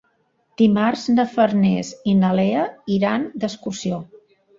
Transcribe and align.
Dimarts 0.59 1.03
na 1.17 1.25
Farners 1.33 1.91
i 2.13 2.15
na 2.21 2.31
Lea 2.39 2.63
iran 2.95 3.29
d'excursió. 3.45 4.01